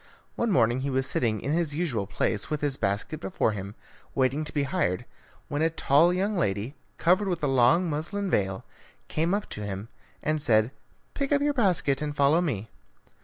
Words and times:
One 0.35 0.49
morning 0.49 0.79
he 0.81 0.89
was 0.89 1.05
sitting 1.05 1.41
in 1.41 1.51
his 1.53 1.75
usual 1.75 2.07
place 2.07 2.49
with 2.49 2.61
his 2.61 2.75
basket 2.75 3.19
before 3.19 3.51
him, 3.51 3.75
waiting 4.15 4.43
to 4.45 4.51
be 4.51 4.63
hired, 4.63 5.05
when 5.47 5.61
a 5.61 5.69
tall 5.69 6.11
young 6.11 6.35
lady, 6.35 6.73
covered 6.97 7.27
with 7.27 7.43
a 7.43 7.47
long 7.47 7.87
muslin 7.87 8.27
veil, 8.27 8.65
came 9.09 9.35
up 9.35 9.47
to 9.51 9.61
him 9.61 9.89
and 10.23 10.41
said, 10.41 10.71
"Pick 11.13 11.31
up 11.31 11.41
your 11.43 11.53
basket 11.53 12.01
and 12.01 12.15
follow 12.15 12.41
me." 12.41 12.67